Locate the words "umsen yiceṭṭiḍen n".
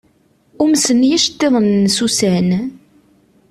0.63-1.85